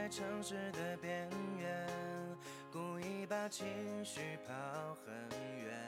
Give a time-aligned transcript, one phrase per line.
[0.00, 1.86] 在城市的边缘，
[2.72, 3.66] 故意把情
[4.02, 4.54] 绪抛
[4.94, 5.12] 很
[5.62, 5.78] 远。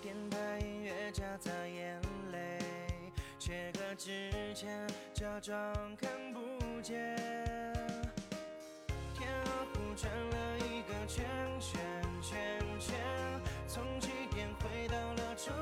[0.00, 2.00] 电台音乐夹杂眼
[2.30, 2.60] 泪，
[3.40, 5.56] 切割之前假装
[5.96, 6.96] 看不见。
[9.12, 11.26] 天鹅湖转了一个圈
[11.58, 11.80] 圈
[12.22, 12.38] 圈
[12.78, 12.94] 圈，
[13.66, 15.52] 从起点回到了终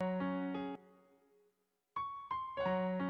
[0.00, 0.22] Thank
[3.02, 3.07] you.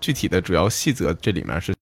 [0.00, 1.74] 具体的主要细则这里面是